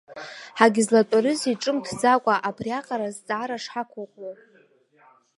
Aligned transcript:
Ҳагьзлатәарызеи 0.57 1.55
ҿымҭӡакәа 1.61 2.35
абриаҟара 2.47 3.07
зҵаара 3.15 3.57
шҳақәыӷәӷәо?! 3.63 4.31